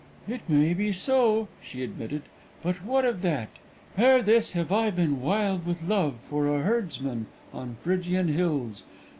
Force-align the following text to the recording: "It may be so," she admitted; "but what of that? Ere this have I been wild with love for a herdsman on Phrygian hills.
"It 0.27 0.41
may 0.49 0.73
be 0.73 0.91
so," 0.93 1.47
she 1.61 1.83
admitted; 1.83 2.23
"but 2.63 2.77
what 2.83 3.05
of 3.05 3.21
that? 3.21 3.49
Ere 3.95 4.23
this 4.23 4.53
have 4.53 4.71
I 4.71 4.89
been 4.89 5.21
wild 5.21 5.63
with 5.63 5.83
love 5.83 6.15
for 6.27 6.47
a 6.47 6.63
herdsman 6.63 7.27
on 7.53 7.75
Phrygian 7.75 8.29
hills. 8.29 8.83